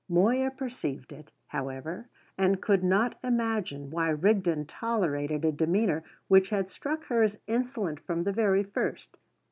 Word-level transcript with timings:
Moya 0.09 0.49
perceived 0.49 1.11
it, 1.11 1.31
however, 1.49 2.07
and 2.35 2.59
could 2.59 2.83
not 2.83 3.19
imagine 3.23 3.91
why 3.91 4.09
Rigden 4.09 4.65
tolerated 4.65 5.45
a 5.45 5.51
demeanour 5.51 6.03
which 6.27 6.49
had 6.49 6.71
struck 6.71 7.03
her 7.03 7.21
as 7.21 7.37
insolent 7.45 7.99
from 7.99 8.23
the 8.23 8.33
very 8.33 8.63
first. 8.63 9.15